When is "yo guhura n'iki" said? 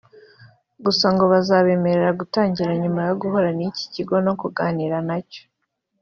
3.07-3.83